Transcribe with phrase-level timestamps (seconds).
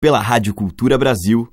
[0.00, 1.46] pela Rádio Cultura Brasil.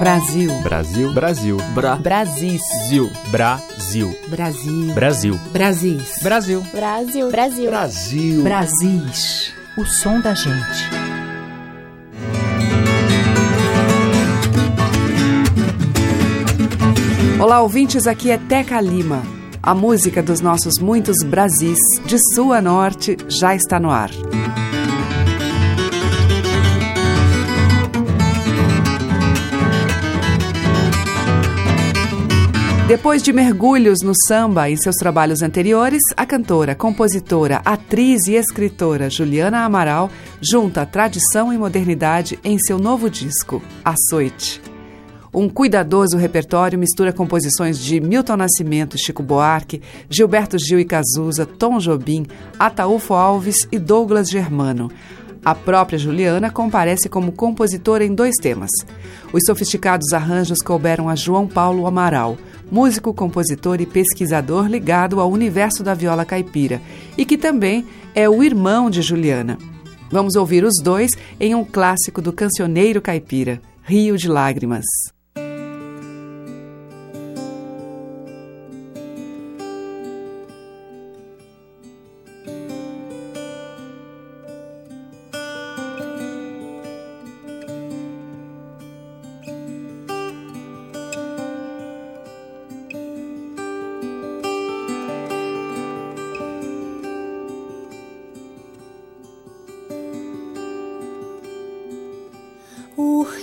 [0.00, 0.50] Brasil.
[0.60, 1.12] Brasil.
[1.14, 1.56] Brasil.
[1.72, 1.94] Bra.
[1.94, 2.58] Brasil.
[3.30, 4.12] Brasil.
[4.28, 4.92] Brasil.
[4.92, 5.38] Brasil.
[5.52, 6.10] Brasil.
[6.20, 6.62] Brasil.
[6.72, 7.30] Brasil.
[7.30, 7.70] Brasil.
[7.70, 8.42] Brasil.
[8.42, 9.54] Brasis.
[9.78, 10.90] O som da gente.
[17.40, 19.22] Olá, ouvintes, aqui é Teca Lima.
[19.62, 24.10] A música dos nossos muitos Brasis, de sul a norte, já está no ar.
[32.86, 39.10] Depois de mergulhos no samba em seus trabalhos anteriores, a cantora, compositora, atriz e escritora
[39.10, 40.08] Juliana Amaral
[40.40, 44.62] junta tradição e modernidade em seu novo disco, Açoite.
[45.34, 51.78] Um cuidadoso repertório mistura composições de Milton Nascimento, Chico Buarque, Gilberto Gil e Cazuza, Tom
[51.78, 52.24] Jobim,
[52.56, 54.92] Ataúfo Alves e Douglas Germano.
[55.44, 58.70] A própria Juliana comparece como compositora em dois temas.
[59.32, 62.36] Os sofisticados arranjos couberam a João Paulo Amaral,
[62.70, 66.80] músico, compositor e pesquisador ligado ao universo da viola caipira,
[67.16, 69.58] e que também é o irmão de Juliana.
[70.10, 74.84] Vamos ouvir os dois em um clássico do cancioneiro caipira, Rio de Lágrimas.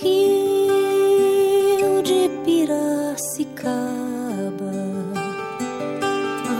[0.02, 0.72] Rio
[2.02, 3.74] de Piracicaba.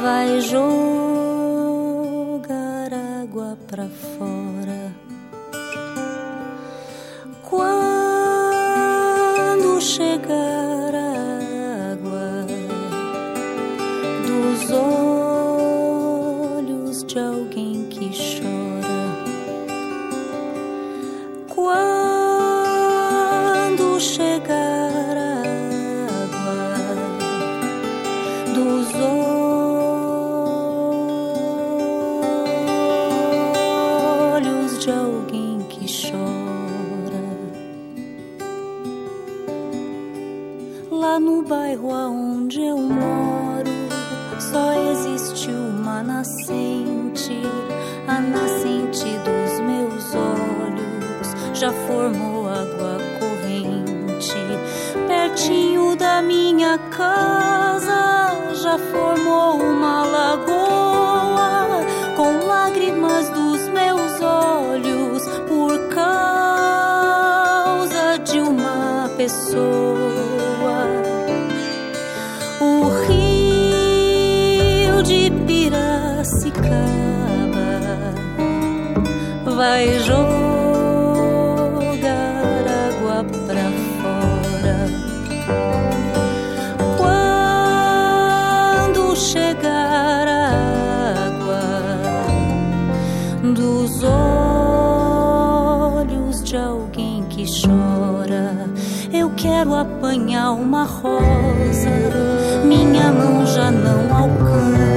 [0.03, 0.84] Vai jogar
[103.55, 104.94] já não alcança.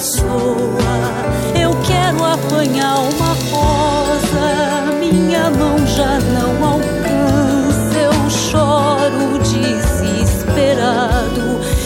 [0.00, 0.96] Pessoa.
[1.54, 7.98] Eu quero apanhar uma rosa, minha mão já não alcança.
[7.98, 10.80] Eu choro desesperado,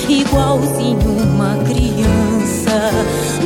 [0.08, 2.92] igualzinho uma criança.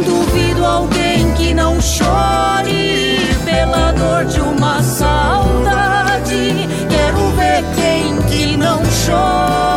[0.04, 6.68] Duvido alguém que não chore pela dor de uma saudade.
[6.90, 9.67] Quero ver quem que não chora.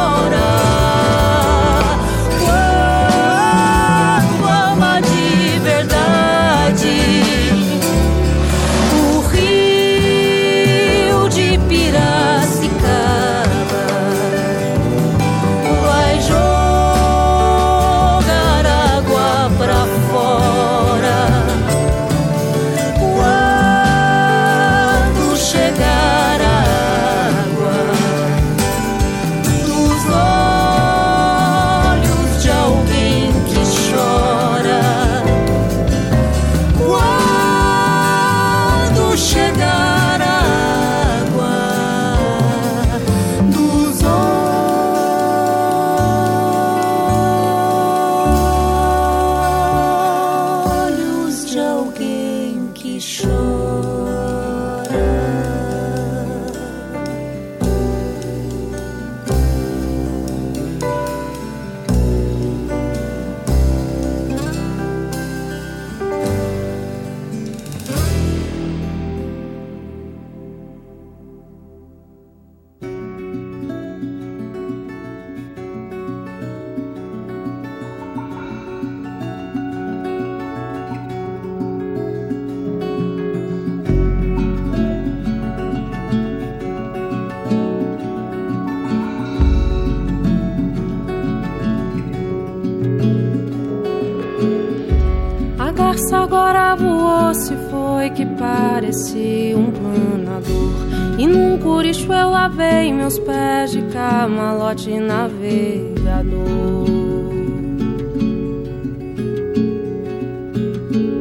[97.33, 100.71] Se foi que parecia um planador.
[101.17, 106.41] E num curicho eu lavei meus pés de camalote navegador.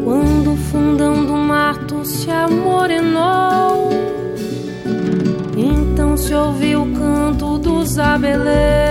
[0.04, 3.90] Quando o fundão do mato se amorenou,
[5.56, 8.89] então se ouviu o canto dos abelês.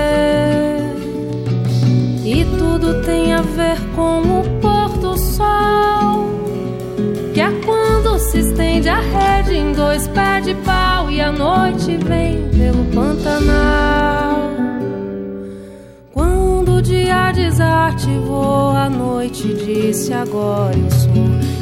[11.29, 14.49] A noite vem pelo Pantanal.
[16.11, 21.11] Quando o dia desativou, a noite disse agora eu sou.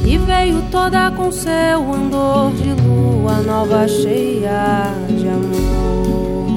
[0.05, 6.47] E veio toda com seu andor de lua nova cheia de amor.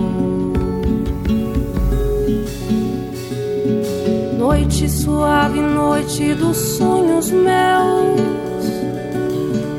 [4.38, 8.19] Noite suave, noite dos sonhos meus.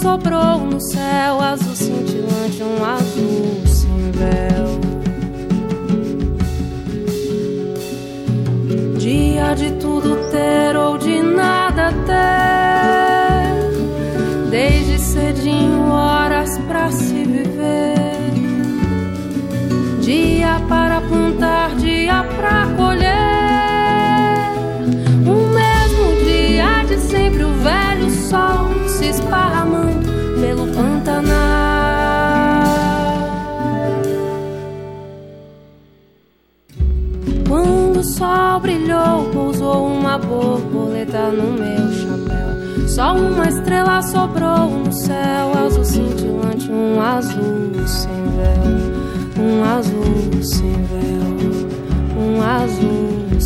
[0.00, 4.80] Sobrou no céu, azul cintilante, um azul sem véu.
[8.98, 10.97] Dia de tudo ter ou
[38.60, 42.88] brilhou, pousou uma borboleta no meu chapéu.
[42.88, 50.72] Só uma estrela sobrou no céu, azul cintilante, um azul sem véu, um azul sem
[50.72, 51.68] véu,
[52.16, 53.37] um azul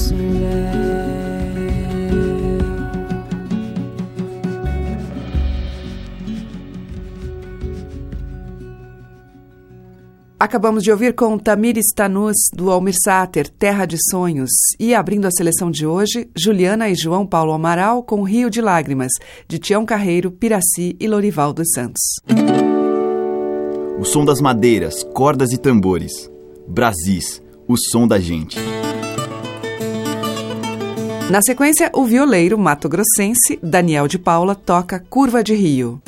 [10.53, 14.51] Acabamos de ouvir com Tamires Tanus, do Almir Sater, Terra de Sonhos.
[14.79, 19.13] E abrindo a seleção de hoje, Juliana e João Paulo Amaral com Rio de Lágrimas,
[19.49, 22.03] de Tião Carreiro, Piraci e Lorival dos Santos.
[23.99, 26.31] O som das madeiras, cordas e tambores.
[26.69, 28.59] Brasis, o som da gente.
[31.31, 36.03] Na sequência, o violeiro mato-grossense Daniel de Paula toca Curva de Rio.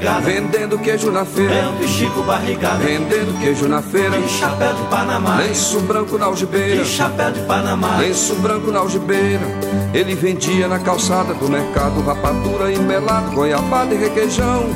[0.00, 0.20] Barrigada.
[0.20, 1.54] Vendendo queijo na feira.
[1.54, 2.78] É o bichico barrigada.
[2.78, 4.18] Vendendo queijo na feira.
[4.18, 5.36] De chapéu de Panamá.
[5.36, 6.82] Lenço branco na algibeira.
[6.82, 7.98] De chapéu de Panamá.
[7.98, 9.46] Lenço branco na algibeira.
[9.92, 14.70] Ele vendia na calçada do mercado rapadura e melado, goiabada e requeijão.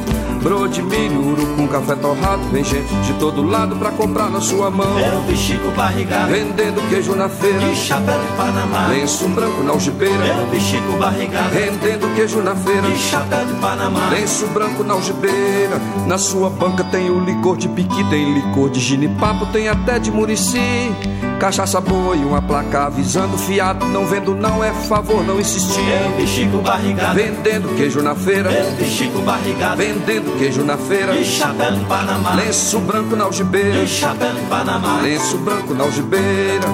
[0.44, 4.70] Bro de milho, urucum, café torrado Vem gente de todo lado pra comprar na sua
[4.70, 4.98] mão.
[4.98, 6.30] É o bichico barrigado.
[6.30, 7.58] Vendendo queijo na feira.
[7.60, 8.88] De chapéu de Panamá.
[8.88, 10.26] Lenço branco na algibeira.
[10.26, 11.48] É o bichico barrigado.
[11.48, 12.82] Vendendo queijo na feira.
[12.82, 14.10] De chapéu de Panamá.
[14.10, 15.80] Lenço branco na algibeira.
[16.06, 20.10] Na sua banca tem o licor de piqui Tem licor de ginipapo, tem até de
[20.10, 20.92] murici
[21.44, 26.08] Cachaça boa e uma placa avisando fiado Não vendo não é favor, não insistir É
[26.08, 27.14] o bichico barrigado.
[27.14, 28.50] Vendendo queijo na feira.
[28.50, 29.76] É o bichico barrigado.
[29.76, 31.12] Vendendo queijo na feira.
[31.12, 32.34] De chapéu de Panamá.
[32.34, 33.84] Lenço branco na algibeira.
[33.84, 35.02] De chapéu de Panamá.
[35.02, 36.66] Lenço branco na algibeira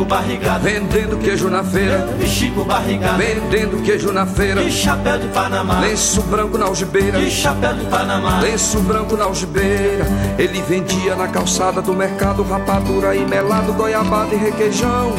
[0.00, 4.10] Eu vi Chico Chico barrigado, vendendo queijo na feira, eu vi Chico barrigado, vendendo queijo
[4.12, 8.80] na feira, de chapéu de Panamá, lenço branco na algibeira, de chapéu de Panamá, lenço
[8.80, 10.06] branco na algibeira.
[10.38, 15.12] Ele vendia na calçada do mercado rapadura e melado, goiabada e requeijão.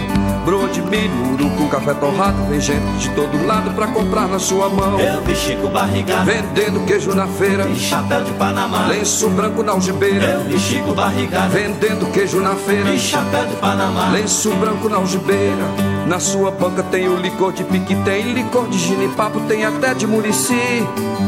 [0.44, 4.70] Broa de milho, urucu, café torrado, vem gente de todo lado pra comprar na sua
[4.70, 5.00] mão.
[5.00, 9.74] eu vi Chico barrigado, Vendendo queijo na feira, de chapéu de Panamá, lenço branco na
[9.74, 14.90] algibeira, eu vi Chico barrigado, vendendo queijo na feira, de chapéu de Panamá, lenço branco
[14.90, 15.91] na algibeira.
[16.12, 20.06] Na sua banca tem o licor de pique, tem licor de ginipapo, tem até de
[20.06, 20.60] murici.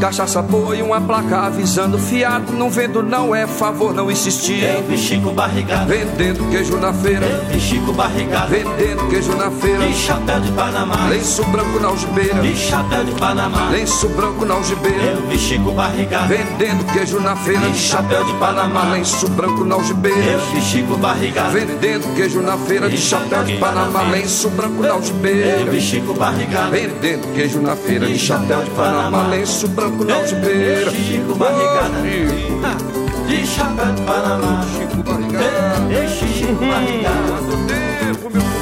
[0.01, 4.61] Cachaça boa e uma placa avisando fiado, não vendo não é favor não insistir.
[4.61, 9.49] eu vi Chico barrigado, Vendendo queijo na feira, eu vi Chico barrigado, vendendo queijo na
[9.49, 14.43] feira, de chapéu de Panamá, lenço branco na algibeira, de chapéu de Panamá, lenço branco
[14.43, 15.01] na algibeira.
[15.01, 19.75] eu vi Chico barrigado, Vendendo queijo na feira, de chapéu de Panamá, lenço branco na
[19.75, 20.19] algibeira.
[20.19, 22.89] eu vi Chico barrigado, Vendendo queijo na feira.
[22.89, 25.71] De chapéu de Panamá, lenço branco na eu algibeira.
[25.71, 30.91] vi Chico barrigado, Vendendo queijo na feira de chapéu de Panamá, lenço branco na algibeira.
[30.91, 35.79] Chico barrigada, Ô, de chapéu de Panamá, Chico barrigada.
[35.89, 38.52] deixa Chico barrigado.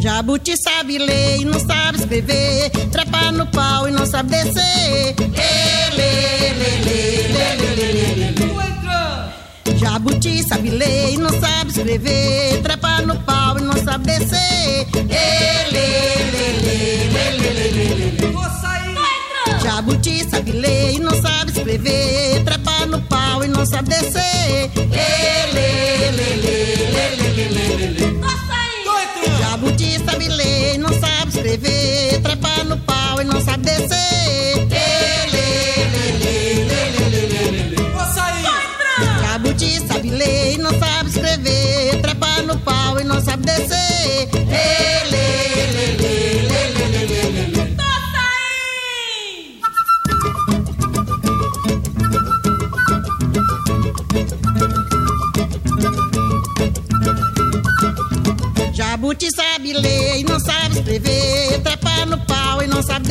[0.00, 5.16] Jabuti sabe ler e não sabe escrever, trepar no pau e não sabe descer.
[9.76, 14.86] Jabuti sabe ler e não sabe escrever, trepar no pau e não sabe descer.
[19.62, 24.70] Jabuti sabe ler e não sabe escrever, trepar no pau e não sabe descer.
[31.48, 34.68] escrever, trepar no pau e não sabe descer.
[34.68, 37.76] Lê, lê, lê, lê, lê, lê, lê, lê, lê.
[37.90, 38.42] Vou sair.
[38.42, 38.92] Vai pra...
[39.22, 39.48] Cabo
[39.88, 44.28] sabe ler e não sabe escrever, trepar no pau e não sabe descer.
[44.34, 45.26] Lê, lê,
[45.72, 47.68] lê, lê, lê, lê, lê, lê, lê.
[58.74, 60.07] Jabuti sabe ler.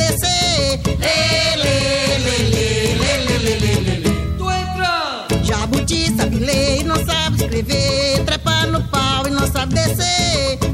[0.08, 0.80] Descer.
[0.98, 5.44] Lê, lê, lê, lê, lê, lê, lê, lê, lê, lê.
[5.44, 8.24] Jabuti sabe ler e não sabe escrever.
[8.24, 10.67] Trepa no pau e não sabe descer.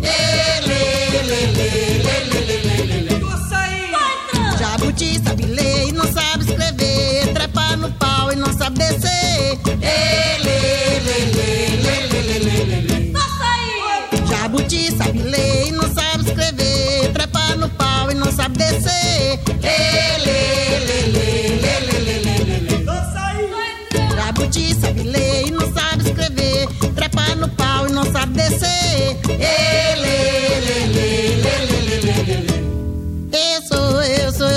[34.04, 34.53] eso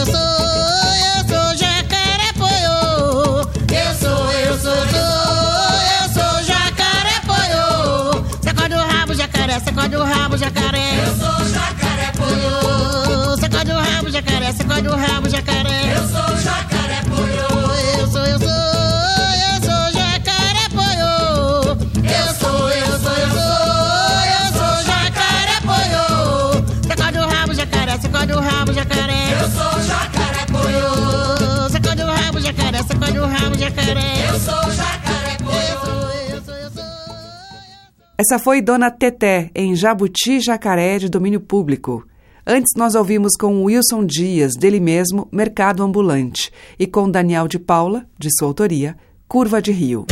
[38.19, 42.03] Essa foi Dona Teté, em Jabuti Jacaré, de domínio público.
[42.47, 48.07] Antes, nós ouvimos com Wilson Dias, dele mesmo, Mercado Ambulante, e com Daniel de Paula,
[48.17, 50.07] de sua autoria, Curva de Rio.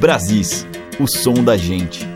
[0.00, 0.66] Brasis,
[0.98, 2.07] o som da gente.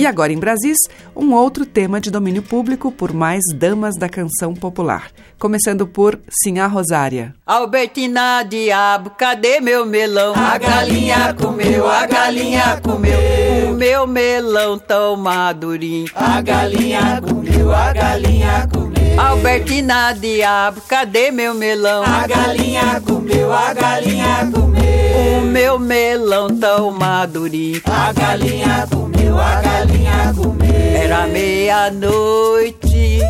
[0.00, 0.78] E agora em Brasis,
[1.14, 5.10] um outro tema de domínio público por mais damas da canção popular.
[5.38, 7.34] Começando por Sinhá Rosária.
[7.44, 10.32] Albertina diabo, cadê meu melão?
[10.34, 13.72] A galinha comeu, a galinha comeu.
[13.72, 16.06] O meu melão tão madurinho.
[16.14, 18.89] A galinha comeu, a galinha comeu.
[19.20, 22.02] Albertina diabo, cadê meu melão?
[22.02, 25.38] A galinha comeu, a galinha comeu.
[25.38, 27.82] O meu melão tão madurinho.
[27.84, 30.96] A galinha comeu, a galinha comeu.
[30.96, 33.20] Era meia-noite,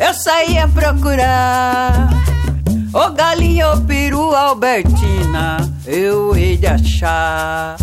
[0.00, 2.10] eu saía procurar.
[2.92, 7.76] Ô galinha, ô peru, Albertina, eu hei de achar.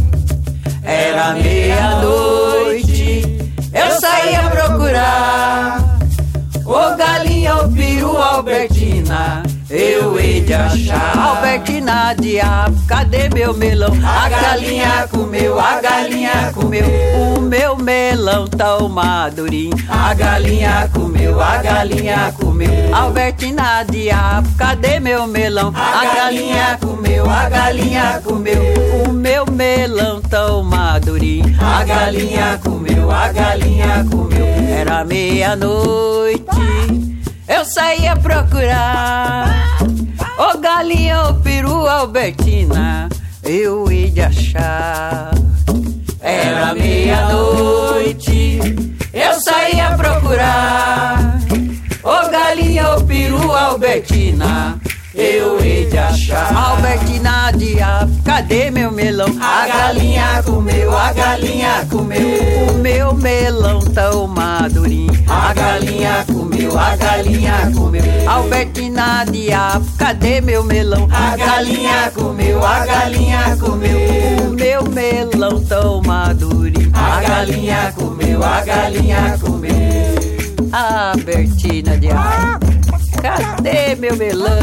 [0.84, 3.24] Era meia-noite,
[3.74, 5.85] eu saí procurar.
[6.66, 7.68] Ô galinha, o
[8.18, 9.44] Albertina,
[9.76, 11.18] eu hei de achar.
[11.18, 13.92] Albertina, diabo, cadê meu melão?
[14.04, 16.86] A galinha comeu, a galinha comeu,
[17.38, 19.76] o meu melão tão madurinho.
[19.90, 22.96] A galinha comeu, a galinha comeu.
[22.96, 25.74] Albertina, diabo, cadê meu melão?
[25.76, 28.62] A galinha comeu, a galinha comeu,
[29.08, 31.56] o meu melão tão madurinho.
[31.60, 34.46] A galinha comeu, a galinha comeu.
[34.70, 36.46] Era meia-noite
[37.48, 39.78] eu saía procurar
[40.38, 43.08] Ô galinha, ô peru, Albertina
[43.44, 45.32] Eu ia achar
[46.22, 48.60] Era meia-noite
[49.14, 51.40] Eu saía procurar
[52.04, 54.80] Ô galinha, ô peru, Albertina
[55.16, 56.54] eu hei de achar.
[56.56, 59.28] Albertina diabo, cadê meu melão?
[59.42, 62.20] A galinha comeu, a galinha comeu,
[62.70, 65.14] o meu melão tão madurinho.
[65.28, 68.04] A galinha comeu, a galinha comeu.
[68.30, 71.08] Albertina diabo, cadê meu melão?
[71.12, 74.00] A galinha comeu, a galinha comeu,
[74.48, 76.92] o meu melão tão madurinho.
[76.94, 79.76] A galinha comeu, a galinha comeu.
[80.72, 82.75] Albertina diabo.
[83.26, 84.46] Cadê meu melão?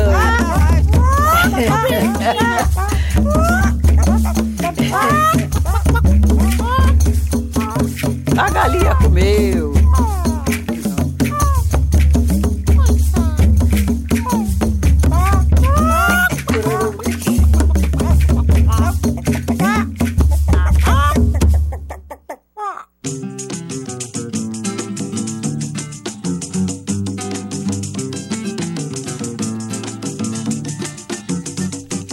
[8.39, 9.72] A galinha comeu.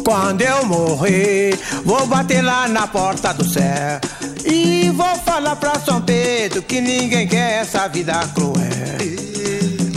[0.10, 4.02] Quando eu morrer, vou bater lá na porta do céu.
[4.44, 8.58] E vou falar pra São Pedro que ninguém quer essa vida cruel.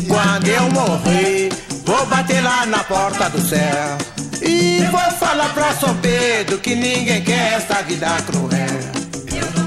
[0.07, 1.49] Quando eu morrer,
[1.87, 3.97] vou bater lá na porta do céu.
[4.43, 8.51] E vou falar pra São Pedro que ninguém quer essa vida cruel.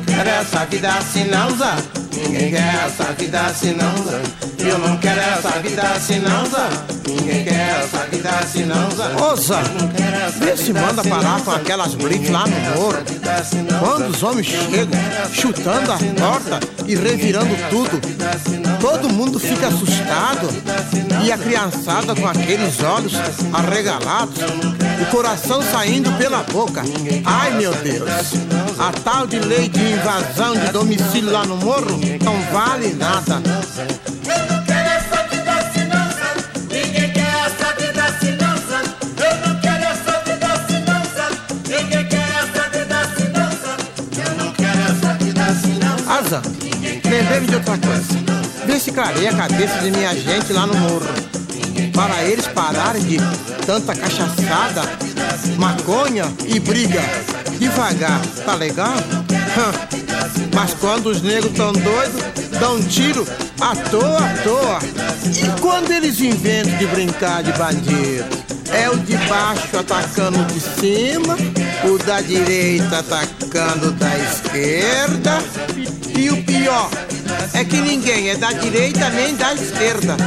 [0.06, 2.05] Quero essa vida assim não, Zé.
[2.16, 4.22] Ninguém quer essa vida assim não, Zé.
[4.68, 6.70] Eu não quero essa vida assim não, Zé.
[7.08, 9.04] Ninguém quer essa vida assim não, Zé.
[9.22, 9.62] Ô Zé,
[10.40, 13.04] vê se manda parar com aquelas blitz lá no morro.
[13.80, 15.00] Quando os homens chegam,
[15.34, 18.00] chutando a porta e revirando tudo,
[18.80, 20.48] todo mundo fica assustado.
[21.24, 23.14] E a criançada com aqueles olhos
[23.52, 24.38] arregalados,
[25.02, 26.82] o coração saindo pela boca.
[27.26, 28.10] Ai meu Deus,
[28.80, 33.42] a tal de lei de invasão de domicílio lá no morro não vale nada.
[46.08, 46.42] Asa,
[47.04, 48.04] lembrei de outra coisa.
[48.66, 51.02] Vê se clareia a cabeça de minha gente lá no morro.
[51.94, 53.18] Para eles pararem de
[53.66, 54.82] tanta cachaçada,
[55.58, 57.02] maconha e briga.
[57.60, 58.96] Devagar, tá legal?
[60.54, 62.22] Mas quando os negros tão doidos,
[62.60, 63.28] dão um tiro
[63.62, 64.80] à toa, à toa.
[65.26, 68.46] E quando eles inventam de brincar de bandido?
[68.74, 71.38] É o de baixo atacando de cima,
[71.86, 75.44] o da direita atacando da esquerda.
[76.18, 76.90] E o pior
[77.54, 80.18] é que ninguém é da direita nem da esquerda.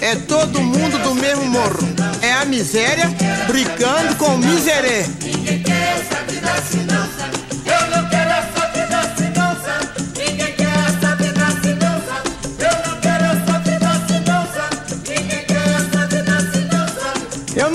[0.00, 1.80] É todo mundo do mesmo morro.
[2.22, 3.10] É a miséria
[3.46, 5.04] brigando com o miserê.
[5.22, 7.07] Ninguém quer essa vida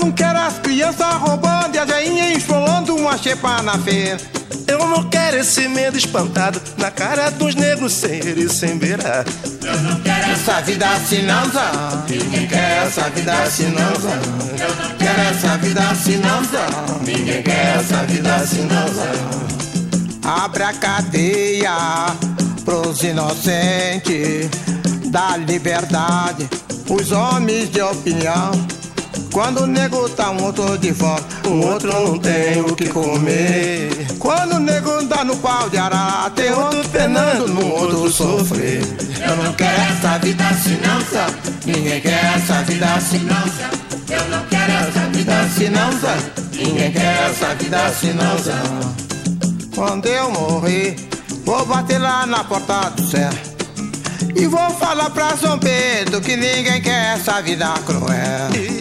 [0.04, 4.18] não quero as crianças roubando e as veinhas esfolando uma xepa na feira.
[4.66, 9.24] Eu não quero esse medo espantado na cara dos negros sem ver e sem beirar.
[9.62, 11.44] Eu não quero Essa vida assim não.
[12.06, 13.82] Ninguém quer essa vida assim não.
[13.82, 16.98] Eu não Quero essa vida assim não.
[17.00, 18.68] Ninguém quer essa vida assim?
[20.22, 21.72] Abre a cadeia
[22.62, 24.50] pros inocentes
[25.06, 26.46] da liberdade,
[26.90, 28.52] os homens de opinião.
[29.34, 34.06] Quando o nego tá outro de fome, o outro não tem o que comer.
[34.16, 38.80] Quando o nego dá no pau de arara, tem outro penando no outro sofrer.
[39.28, 41.26] Eu não quero essa vida assim não.
[41.66, 44.16] Ninguém quer essa vida assim não.
[44.16, 45.90] Eu não quero essa Vida assim não.
[46.52, 48.94] Ninguém quer essa vida assim não.
[49.74, 50.94] Quando eu morrer,
[51.44, 53.30] vou bater lá na porta do céu.
[54.36, 58.73] E vou falar pra São Pedro que ninguém quer essa vida cruel.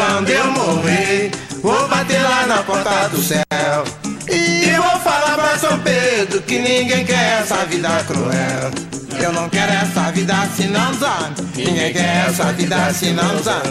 [0.00, 1.30] Quando eu morrer,
[1.62, 3.99] vou bater lá na porta do céu.
[6.26, 8.70] Peso que ninguém quer essa vida cruel.
[9.22, 11.32] Eu não quero essa vida assim não, Zan.
[11.56, 13.62] Ninguém quer essa vida assim não, Zan.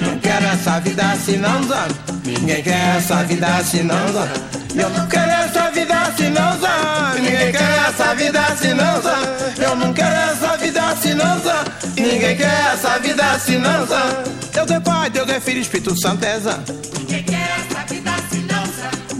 [0.00, 1.88] Não quero essa vida assim não, Zan.
[2.24, 4.28] Ninguém quer essa vida assim não, Zan.
[4.74, 7.14] Eu não quero essa vida assim não, Zan.
[7.16, 9.62] Ninguém quer essa vida assim não.
[9.62, 11.64] Eu não quero essa vida assim não, Zan.
[11.96, 14.24] Ninguém quer essa vida assim não, Zan.
[14.54, 16.64] Deus é Pai, Deus é Filho, Espírito Santo é Zan.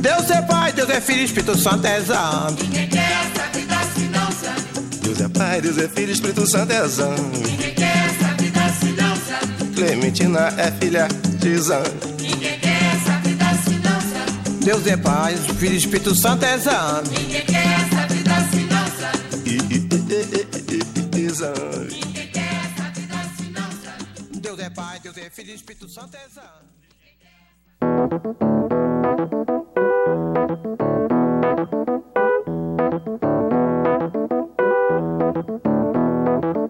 [0.00, 2.56] Deus é Pai, Deus é Filho, Espírito Santo é Zan.
[2.58, 3.74] Ninguém quer essa vida
[4.10, 4.54] não, Zan.
[5.02, 7.14] Deus é Pai, Deus é Filho, Espírito Santo é Zan.
[7.16, 9.72] Ninguém quer essa vida assim não, Zan.
[9.74, 11.06] Clementina é filha
[11.38, 11.82] de Zan.
[12.18, 14.24] Ninguém quer essa vida assim não, Zan.
[14.64, 17.02] Deus é Pai, Filho, Espírito Santo é Zan.
[17.02, 19.12] Ninguém quer essa vida assim não, Zan.
[19.44, 21.52] E, e, e, e, e, e, e, Zan.
[21.90, 24.40] Ninguém quer essa vida assim não, Zan.
[24.40, 26.70] Deus é Pai, Deus é Filho, Espírito Santo é Zan.
[30.11, 30.77] Thank
[36.57, 36.69] you.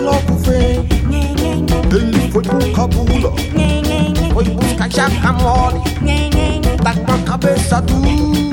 [0.00, 0.86] Logo vem.
[1.92, 3.32] Ele foi pro cabula.
[4.32, 5.80] Foi buscar jaca mole.
[6.82, 8.51] Tá com a cabeça dura.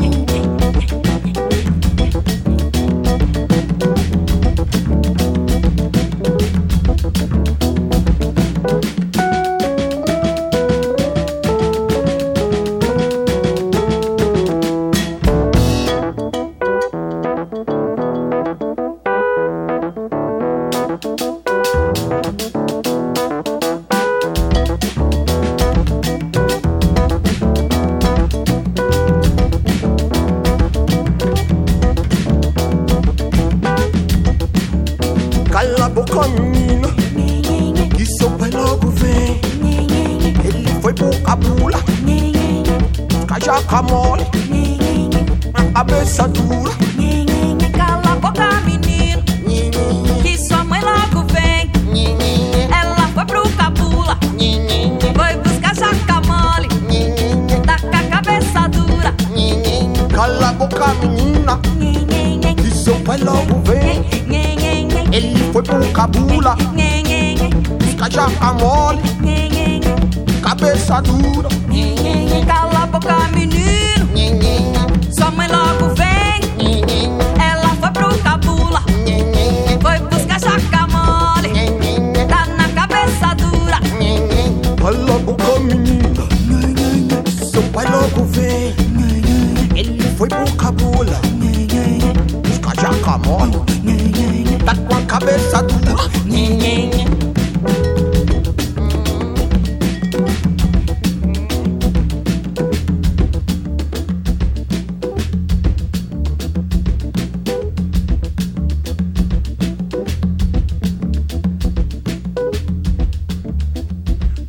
[95.20, 95.90] Cabeça dura.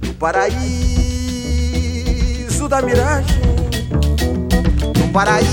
[0.01, 0.69] No paraíso
[2.69, 3.41] da miragem,
[4.97, 5.50] no paraíso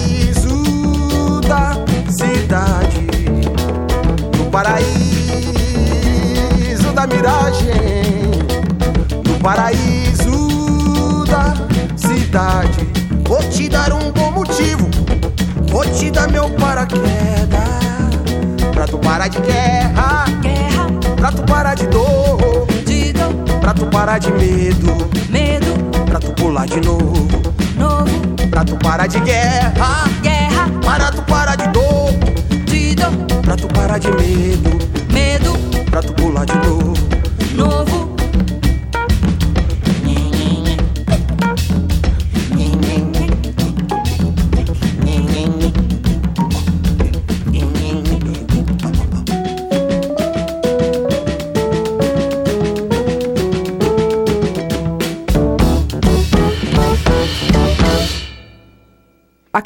[19.41, 20.87] guerra, Guerra.
[21.15, 25.73] Pra tu parar de dor, de dor, pra tu parar de medo, medo,
[26.05, 27.27] pra tu pular de novo,
[27.75, 32.11] novo, pra tu parar de guerra, guerra, para tu parar de dor,
[32.65, 34.77] de dor, pra tu parar de medo,
[35.11, 35.57] medo,
[35.89, 36.86] pra tu pular de novo, novo.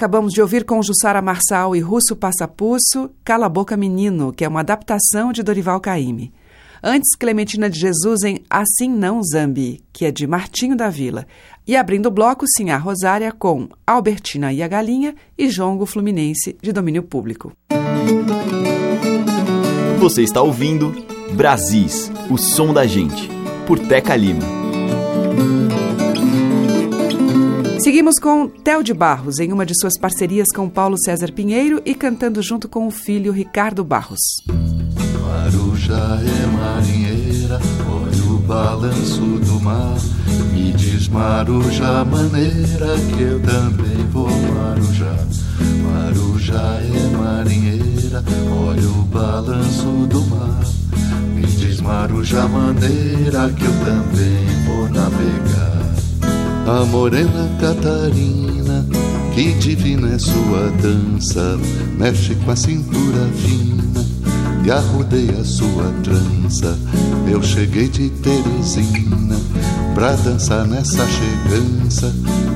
[0.02, 4.48] Acabamos de ouvir com Jussara Marçal e Russo Passapusso Cala a Boca Menino, que é
[4.48, 6.34] uma adaptação de Dorival Caymmi.
[6.82, 11.28] Antes, Clementina de Jesus em Assim Não Zambi, que é de Martinho da Vila.
[11.68, 16.72] E abrindo o bloco, Sinhá Rosária com Albertina e a Galinha e Jongo Fluminense, de
[16.72, 17.54] domínio público.
[20.00, 20.96] Você está ouvindo
[21.34, 23.30] Brasis, o som da gente,
[23.68, 24.42] por Teca Lima.
[27.84, 31.96] Seguimos com Theo de Barros, em uma de suas parcerias com Paulo César Pinheiro e
[31.96, 34.20] cantando junto com o filho Ricardo Barros.
[35.20, 39.98] Marujá é marinheira, olha o balanço do mar.
[40.54, 45.18] Me diz Marujá, maneira que eu também vou Marujá.
[45.82, 48.24] Marujá é marinheira,
[48.64, 50.62] olha o balanço do mar.
[51.34, 55.91] Me diz Marujá, maneira que eu também vou navegar.
[56.68, 58.86] A morena Catarina,
[59.34, 61.60] que divina é sua dança,
[61.98, 64.06] mexe com a cintura fina
[64.64, 66.78] e arrudei a sua trança.
[67.30, 69.40] Eu cheguei de Teresina
[69.96, 72.14] pra dançar nessa chegança.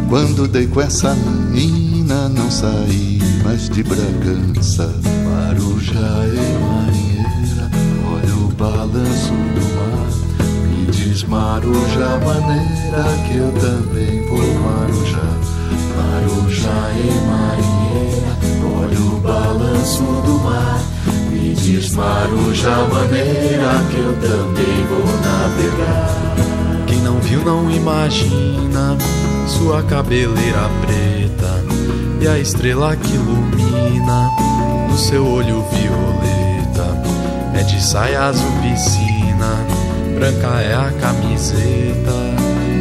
[0.08, 1.16] Quando dei com essa
[1.52, 4.94] menina, não saí mais de Bragança.
[5.24, 7.72] Marujá e marinheira,
[8.08, 10.25] olha o balanço do mar.
[11.16, 15.32] Diz Marujá, maneira que eu também vou Marujá.
[15.96, 18.34] Marujá e marinheira,
[18.82, 20.82] olha o balanço do mar.
[21.32, 26.86] Me diz Marujá, maneira que eu também vou navegar.
[26.86, 28.98] Quem não viu não imagina
[29.48, 31.64] sua cabeleira preta
[32.20, 34.30] e a estrela que ilumina
[34.90, 37.02] no seu olho violeta.
[37.58, 39.15] É de saia azul piscina,
[40.16, 42.16] branca é a camiseta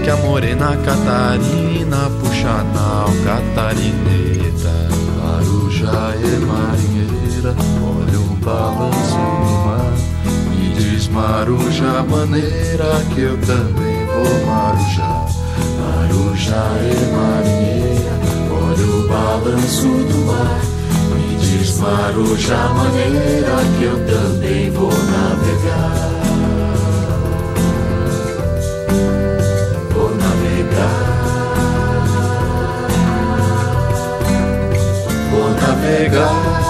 [0.02, 4.74] que a morena Catarina puxa na catarineta.
[5.18, 9.92] Marujá é marinheira, olha o balanço do mar.
[10.50, 15.26] Me diz Marujá, maneira que eu também vou Marujá.
[15.80, 18.14] Marujá é marinheira,
[18.50, 20.60] olha o balanço do mar.
[21.14, 26.03] Me diz Marujá, maneira que eu também vou navegar.
[35.84, 36.64] Vou navegar.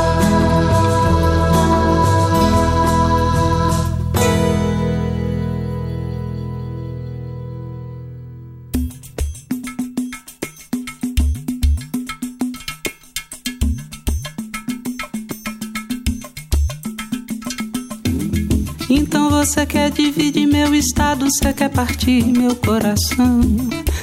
[18.90, 23.40] Então você quer dividir meu estado, você quer partir meu coração.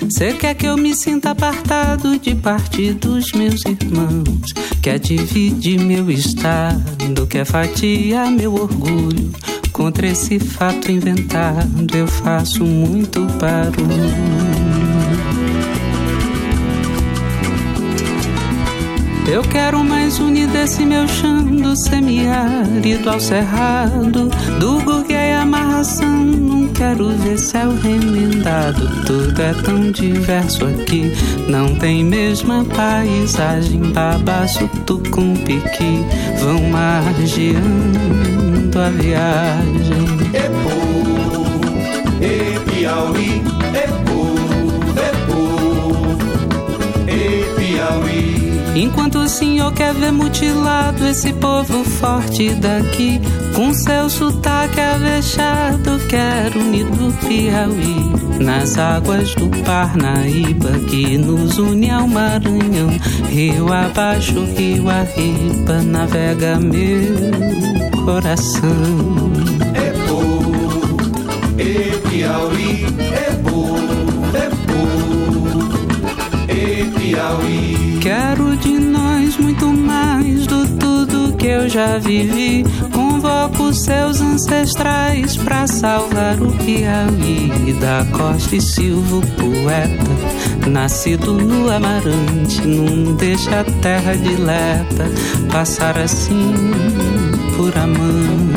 [0.02, 4.52] Você quer que eu me sinta apartado de parte dos meus irmãos.
[4.82, 9.32] Quer dividir meu estado, quer fatiar meu orgulho.
[9.72, 14.81] Contra esse fato inventado, eu faço muito barulho.
[19.32, 26.26] Eu quero mais unir desse meu chão do semiárido ao cerrado, do gurguei amarração.
[26.26, 31.14] Não quero ver céu remendado, tudo é tão diverso aqui.
[31.48, 36.04] Não tem mesma paisagem, babaço, tucum, piqui,
[36.42, 37.62] vão margeando
[38.78, 40.08] a viagem.
[40.34, 40.92] Epo,
[42.20, 43.51] e Piauí,
[48.74, 53.20] Enquanto o senhor quer ver mutilado esse povo forte daqui,
[53.54, 61.90] com seu sotaque avexado, quero unir do Piauí, nas águas do Parnaíba que nos une
[61.90, 62.90] ao Maranhão,
[63.30, 68.72] rio abaixo, rio arriba, navega meu coração.
[69.76, 70.22] Epo,
[71.60, 73.51] e Piauí, Epo, Epo,
[77.12, 77.98] Piauí.
[78.00, 82.64] Quero de nós muito mais do tudo que eu já vivi.
[82.94, 92.66] Convoco seus ancestrais pra salvar o Piauí da Costa e Silva, poeta, nascido no Amarante,
[92.66, 95.12] não deixa a terra dileta
[95.52, 96.54] passar assim
[97.58, 98.51] por amante.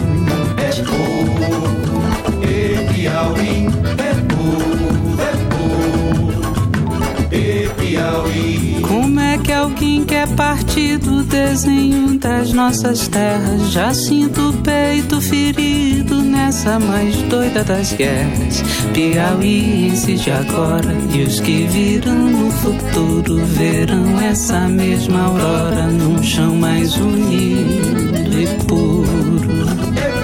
[10.35, 13.70] Partir do desenho das nossas terras?
[13.70, 18.62] Já sinto o peito ferido nessa mais doida das guerras.
[18.93, 26.57] Piauienses de agora e os que virão no futuro verão essa mesma aurora num chão
[26.57, 29.05] mais unido e puro.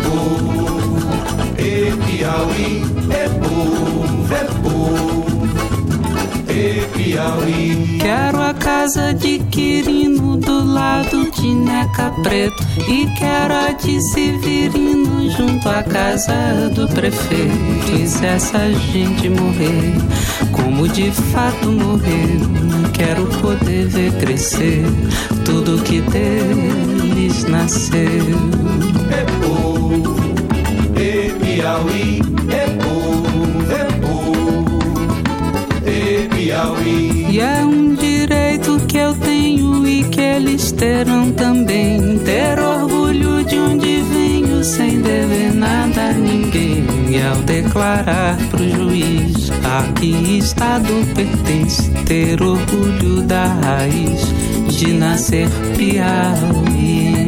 [0.03, 0.99] Povo,
[1.59, 2.80] e Piauí,
[7.11, 7.99] Piauí.
[7.99, 15.29] Quero a casa de Quirino do lado de Neca Preto e quero a de Severino
[15.31, 18.01] junto à casa do prefeito.
[18.01, 19.93] E se essa gente morrer,
[20.53, 22.41] como de fato morreu,
[22.93, 24.85] quero poder ver crescer
[25.45, 28.39] tudo que deles nasceu.
[29.11, 30.15] É povo,
[30.97, 32.30] e Piauí,
[36.61, 37.27] Piauí.
[37.31, 42.19] E é um direito que eu tenho e que eles terão também.
[42.19, 46.85] Ter orgulho de onde venho sem dever nada a ninguém.
[47.09, 54.21] E ao declarar pro juiz a que estado pertence, ter orgulho da raiz
[54.69, 57.20] de nascer piauiense.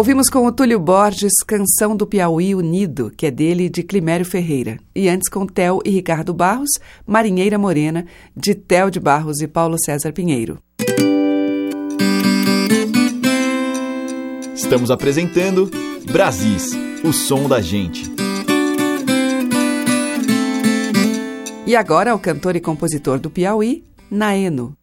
[0.00, 4.78] Ouvimos com o Túlio Borges Canção do Piauí Unido, que é dele de Climério Ferreira.
[4.94, 6.70] E antes com Tel e Ricardo Barros,
[7.06, 10.58] Marinheira Morena, de Tel de Barros e Paulo César Pinheiro.
[14.54, 15.70] Estamos apresentando
[16.10, 16.72] Brasis,
[17.04, 18.10] o som da gente.
[21.66, 24.79] E agora o cantor e compositor do Piauí, Naeno.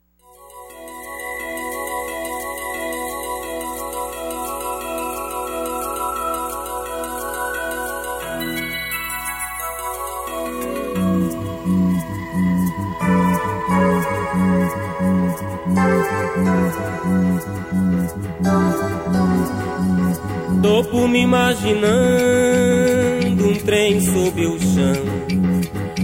[21.48, 25.06] Imaginando um trem sob o chão,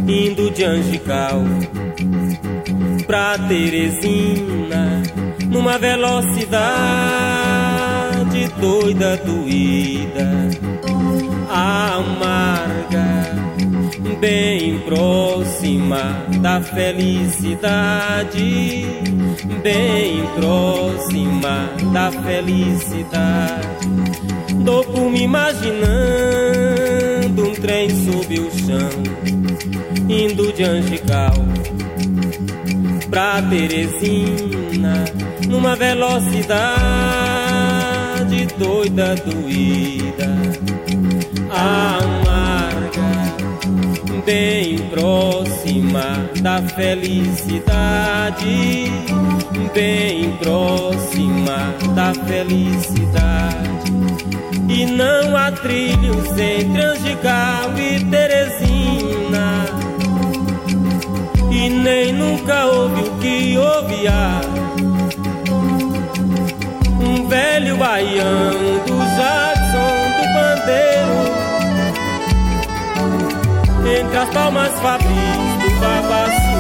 [0.08, 1.44] indo de Angical
[3.06, 5.04] pra Teresina,
[5.50, 6.54] numa velocidade
[8.62, 10.50] doida, doída,
[11.50, 13.36] amarga,
[14.22, 18.86] bem próxima da felicidade,
[19.62, 23.74] bem próxima da felicidade.
[24.66, 25.84] Tô por me imaginando.
[27.48, 28.90] Um trem sob o chão,
[30.10, 31.34] indo de Angical
[33.10, 35.06] pra Teresina,
[35.48, 36.74] numa velocidade
[38.58, 40.36] doida, doída,
[41.52, 42.23] amarga,
[44.26, 48.46] bem próxima da felicidade,
[49.74, 53.74] bem próxima da felicidade.
[54.70, 59.66] E não há trilhos entre Angical e Teresina.
[61.52, 64.42] E nem nunca houve o que houve há.
[67.00, 71.53] Um velho baiano do Jackson do Bandeiro.
[73.86, 75.12] Entre as palmas fabris
[75.62, 76.54] do Babaçu.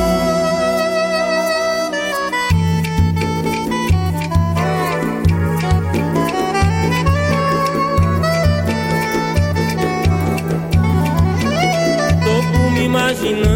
[12.84, 13.47] imaginando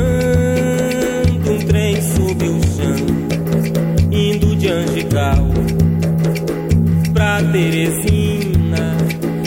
[1.52, 3.06] um trem sob o chão,
[4.12, 5.48] indo de Angical
[7.14, 8.98] pra Teresina,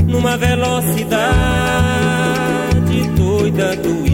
[0.06, 1.10] numa velocidade
[3.16, 4.09] doida, doída,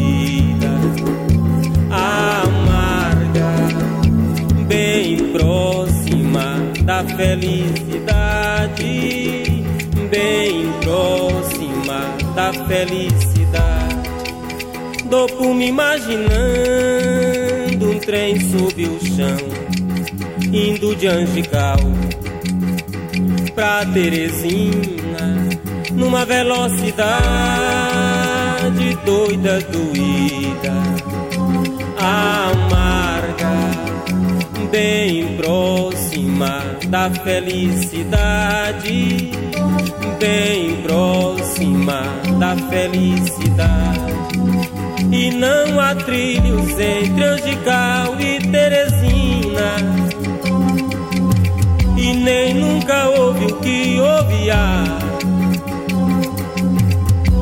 [7.04, 8.84] felicidade,
[10.08, 13.36] bem próxima da felicidade.
[15.10, 16.30] Dou por me imaginando
[17.90, 19.36] um trem sob o chão,
[20.52, 21.78] indo de Angical
[23.54, 25.48] pra Teresina,
[25.92, 26.96] numa velocidade
[29.04, 30.72] doida, doída,
[31.98, 33.56] amarga,
[34.70, 38.80] bem próxima da felicidade,
[40.18, 42.02] bem próxima
[42.38, 44.16] da felicidade.
[45.10, 49.76] E não há trilhos entre Angical e Teresina.
[51.96, 54.84] E nem nunca houve o que ouvia.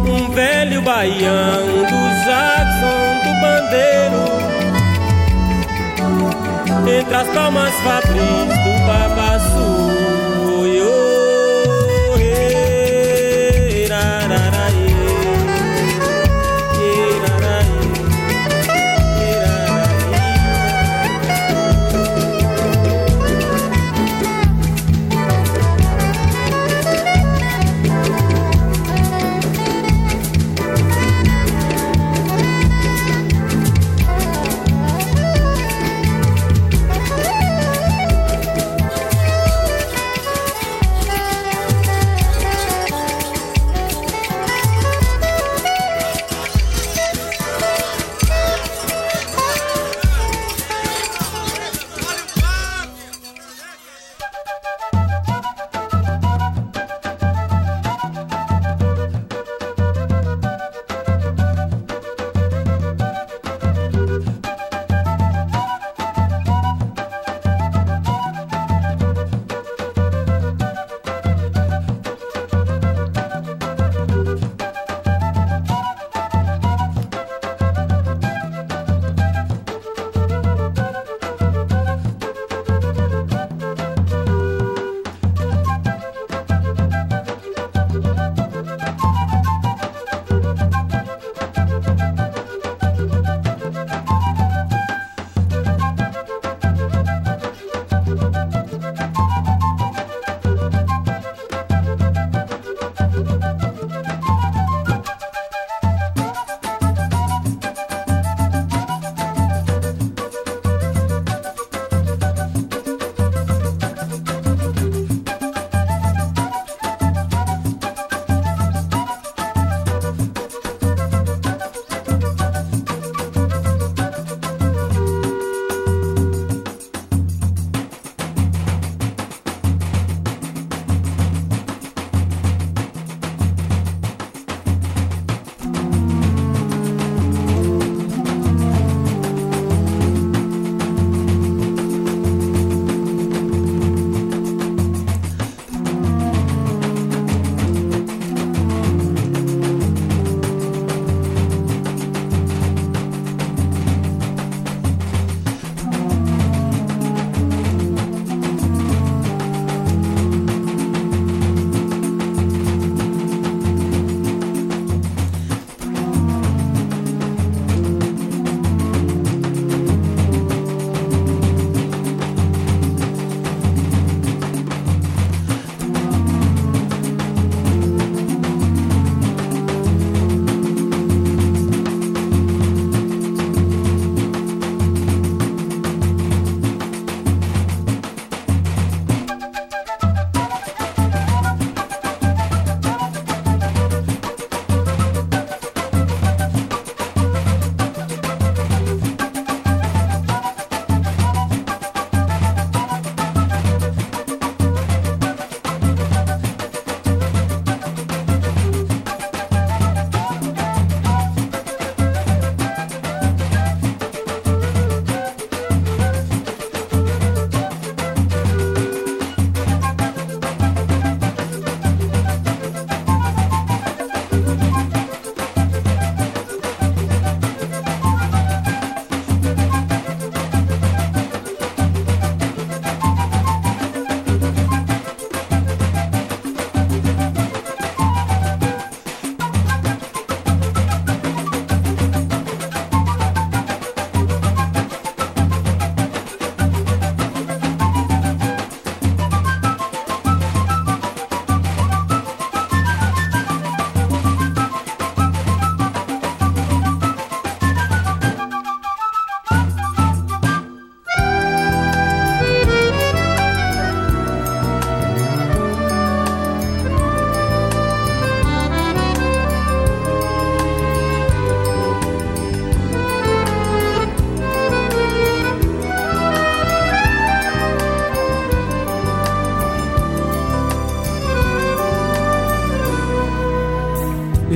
[0.07, 4.25] Um velho baião do Jackson do Bandeiro.
[6.99, 8.64] Entre as palmas fabris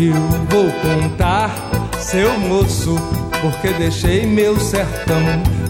[0.00, 0.14] Eu
[0.48, 1.50] vou contar,
[1.98, 2.94] seu moço,
[3.40, 5.20] porque deixei meu sertão.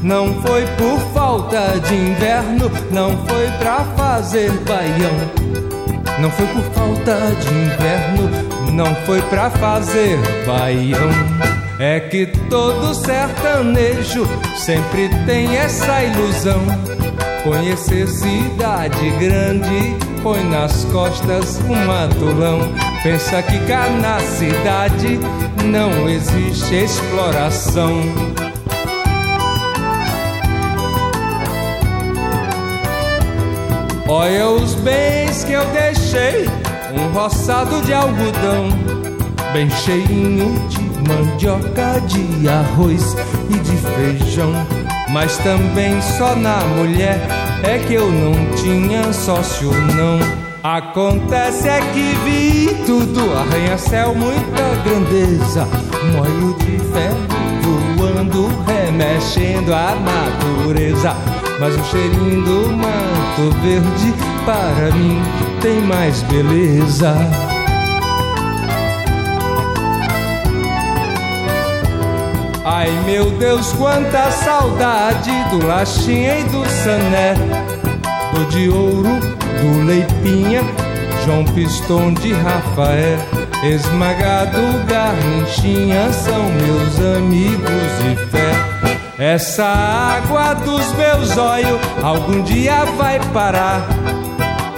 [0.03, 5.16] Não foi por falta de inverno, não foi pra fazer baião.
[6.20, 8.31] Não foi por falta de inverno,
[8.74, 11.09] não foi pra fazer baião.
[11.79, 16.61] É que todo sertanejo sempre tem essa ilusão.
[17.45, 22.88] Conhecer cidade grande põe nas costas um matulão.
[23.03, 25.20] Pensa que cá na cidade
[25.64, 28.03] não existe exploração.
[34.09, 36.49] Olha os bens que eu deixei,
[36.92, 38.68] um roçado de algodão,
[39.53, 43.14] bem cheinho de mandioca, de arroz
[43.49, 44.53] e de feijão.
[45.11, 47.20] Mas também só na mulher
[47.62, 50.47] é que eu não tinha sócio não.
[50.70, 55.66] Acontece é que vi tudo, arranha-céu, muita grandeza,
[56.12, 57.16] moio de ferro
[57.96, 61.16] voando, remexendo a natureza.
[61.58, 64.12] Mas o cheirinho do mato verde
[64.44, 65.22] para mim
[65.62, 67.14] tem mais beleza.
[72.62, 77.32] Ai meu Deus, quanta saudade do Lachinha e do Sané,
[78.34, 79.18] do de ouro,
[79.61, 80.62] do Leipinha,
[81.24, 83.18] João Piston de Rafael,
[83.64, 87.68] esmagado Garranchinha são meus amigos
[88.02, 88.78] de fé.
[89.18, 93.86] Essa água dos meus olhos algum dia vai parar.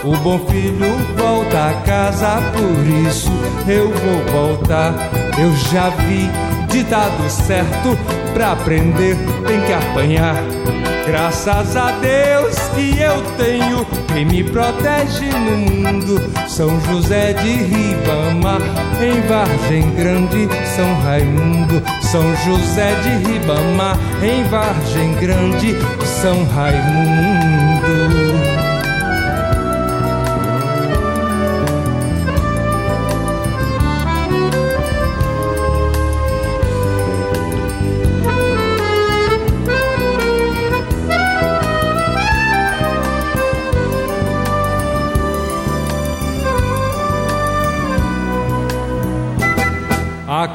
[0.02, 3.30] O bom filho volta a casa, por isso
[3.68, 4.94] eu vou voltar.
[5.38, 6.30] Eu já vi
[6.70, 7.98] ditado certo,
[8.32, 9.16] pra aprender
[9.46, 10.36] tem que apanhar.
[11.06, 16.20] Graças a Deus que eu tenho quem me protege no mundo.
[16.48, 18.60] São José de Ribamar,
[19.00, 21.82] em Vargem Grande, São Raimundo.
[22.02, 25.74] São José de Ribamar, em Vargem Grande,
[26.04, 28.49] São Raimundo.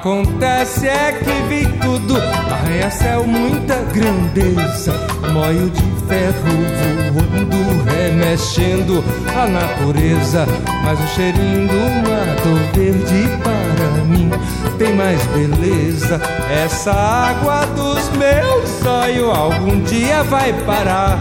[0.05, 4.93] Acontece é que vi tudo, arranha-céu, muita grandeza,
[5.33, 9.03] moio de ferro voando, remexendo
[9.35, 10.45] a natureza.
[10.83, 14.29] Mas o cheirinho do mato verde para mim
[14.77, 16.21] tem mais beleza.
[16.51, 21.19] Essa água dos meus olhos algum dia vai parar.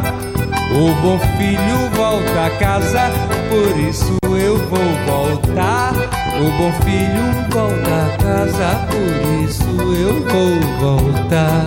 [0.71, 3.11] O bom filho volta a casa,
[3.49, 5.95] por isso eu vou voltar.
[6.37, 11.65] O bom filho volta a casa, por isso eu vou voltar.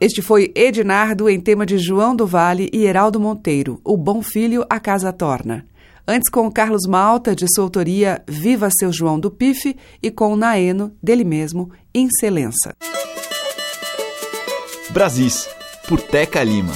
[0.00, 4.66] Este foi Ednardo em tema de João do Vale e Heraldo Monteiro, O Bom Filho
[4.68, 5.64] a Casa Torna.
[6.06, 10.94] Antes com Carlos Malta, de sua autoria Viva Seu João do Pife, e com Naeno,
[11.02, 12.74] dele mesmo, Incelença.
[14.90, 15.48] Brasis,
[15.88, 16.74] por Teca Lima.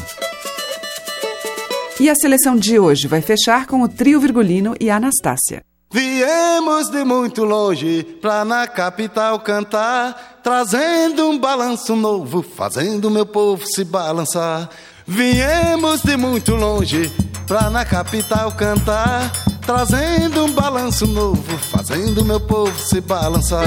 [2.01, 5.63] E a seleção de hoje vai fechar com o trio Virgulino e Anastácia.
[5.93, 13.63] Viemos de muito longe pra na capital cantar, trazendo um balanço novo, fazendo meu povo
[13.67, 14.71] se balançar.
[15.07, 17.13] Viemos de muito longe
[17.49, 19.33] pra na capital cantar,
[19.63, 23.67] trazendo um balanço novo, fazendo meu povo se balançar.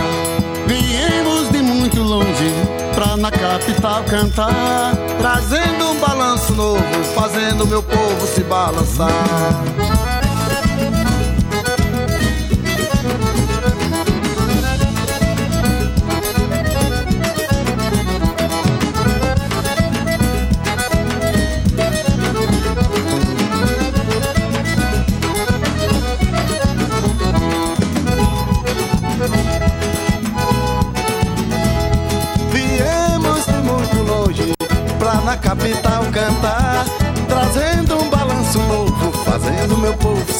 [0.67, 2.53] Viemos de muito longe
[2.93, 9.09] pra na capital cantar, trazendo um balanço novo, fazendo meu povo se balançar.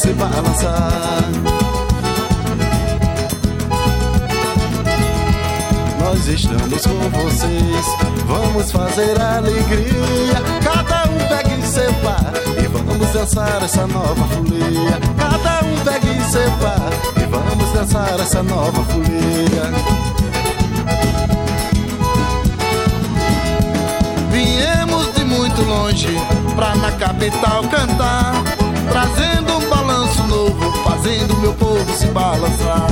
[0.01, 1.21] se balançar.
[5.99, 7.85] Nós estamos com vocês,
[8.25, 10.41] vamos fazer alegria.
[10.63, 14.99] Cada um pegue seu par e vamos dançar essa nova folia.
[15.19, 16.89] Cada um pegue seu par
[17.21, 19.71] e vamos dançar essa nova folia.
[24.31, 26.17] Viemos de muito longe
[26.55, 28.33] pra na capital cantar,
[28.89, 29.90] trazendo um balanço
[30.27, 32.87] novo, fazendo meu povo se balançar.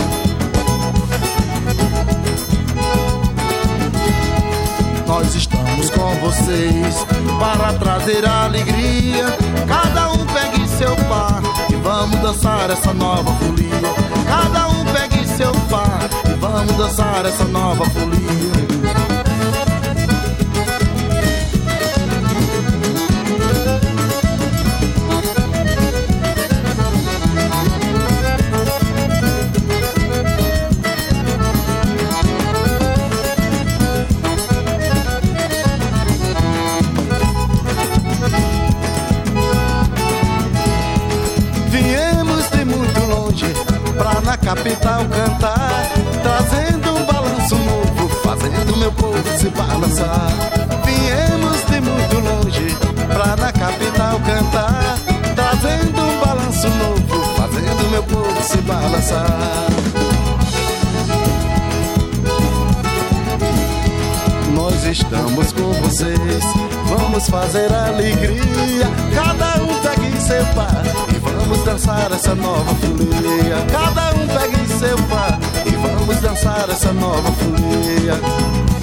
[5.07, 7.05] Nós estamos com vocês
[7.39, 9.25] para trazer alegria.
[9.67, 13.69] Cada um pegue seu par e vamos dançar essa nova folia.
[14.27, 18.78] Cada um pegue seu par e vamos dançar essa nova folia.
[49.39, 50.27] Se balançar.
[50.83, 52.75] Viemos de muito longe
[53.07, 54.97] pra na capital cantar,
[55.33, 59.69] trazendo um balanço novo, fazendo meu povo se balançar.
[64.53, 66.43] Nós estamos com vocês,
[66.89, 68.87] vamos fazer alegria.
[69.15, 70.83] Cada um pegue seu par
[71.15, 73.55] e vamos dançar essa nova folia.
[73.71, 78.78] Cada um pegue seu par e vamos dançar essa nova folia.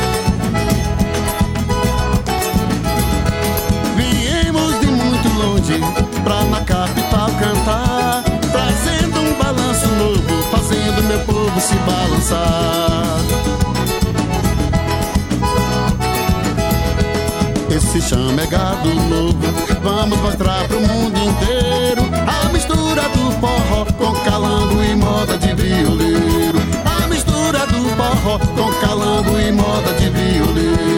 [6.23, 13.17] Pra na capital cantar, trazendo um balanço novo, fazendo meu povo se balançar.
[17.75, 19.39] Esse chama é gado novo,
[19.83, 26.59] vamos mostrar pro mundo inteiro a mistura do forró com calango e moda de violeiro.
[26.85, 30.96] A mistura do forró com calango e moda de violeiro.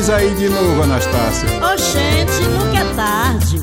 [0.00, 1.46] Nós aí de novo, Anastácia.
[1.74, 3.56] Oxente, nunca é tarde.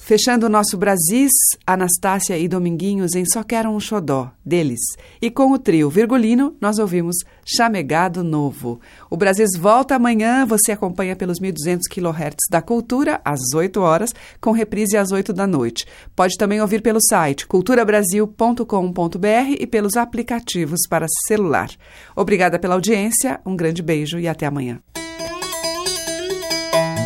[0.00, 1.30] Fechando o nosso Brasis,
[1.64, 4.80] Anastácia e Dominguinhos em Só Quero um Xodó, deles.
[5.22, 7.14] E com o trio Virgulino, nós ouvimos
[7.44, 8.80] Chamegado Novo.
[9.08, 14.50] O Brasis volta amanhã, você acompanha pelos 1.200 kHz da Cultura, às 8 horas, com
[14.50, 15.86] reprise às 8 da noite.
[16.16, 21.70] Pode também ouvir pelo site culturabrasil.com.br e pelos aplicativos para celular.
[22.16, 24.80] Obrigada pela audiência, um grande beijo e até amanhã.